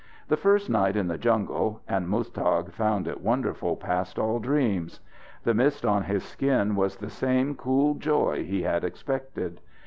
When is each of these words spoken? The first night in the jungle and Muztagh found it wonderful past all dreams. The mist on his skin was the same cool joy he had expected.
The 0.29 0.35
first 0.35 0.67
night 0.67 0.95
in 0.95 1.09
the 1.09 1.17
jungle 1.19 1.81
and 1.87 2.07
Muztagh 2.07 2.71
found 2.71 3.07
it 3.07 3.21
wonderful 3.21 3.75
past 3.75 4.17
all 4.17 4.39
dreams. 4.39 4.99
The 5.43 5.53
mist 5.53 5.85
on 5.85 6.05
his 6.05 6.23
skin 6.23 6.75
was 6.75 6.95
the 6.97 7.11
same 7.11 7.53
cool 7.53 7.93
joy 7.93 8.43
he 8.43 8.63
had 8.63 8.83
expected. 8.83 9.59